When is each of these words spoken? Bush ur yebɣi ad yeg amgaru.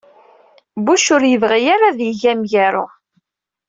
Bush 0.85 1.07
ur 1.15 1.23
yebɣi 1.31 1.61
ad 1.87 1.97
yeg 2.07 2.21
amgaru. 2.31 2.85